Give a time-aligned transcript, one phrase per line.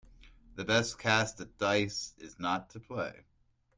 [0.55, 3.25] The best cast at dice is not to play.